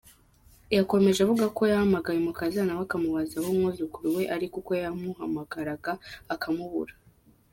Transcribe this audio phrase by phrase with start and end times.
[0.77, 5.71] Yakomeje avuga ko yahamagaye umukazana we akamubaza aho umwuzukuru we ari kuko yamuhamagara
[6.35, 6.93] akamubura.